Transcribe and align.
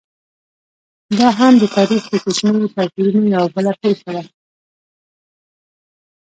دا 1.17 1.27
هم 1.39 1.53
د 1.61 1.63
تاریخ 1.77 2.03
د 2.09 2.15
کوچنیو 2.23 2.71
توپیرونو 2.73 3.27
یوه 3.35 3.49
بله 3.55 3.71
پېښه 3.81 4.07
وه. 4.15 4.23